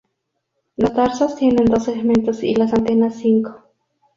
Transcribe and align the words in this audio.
Los 0.77 0.95
tarsos 0.95 1.35
tienen 1.35 1.65
dos 1.65 1.83
segmentos 1.83 2.41
y 2.41 2.55
las 2.55 2.73
antenas, 2.73 3.17
cinco. 3.17 3.69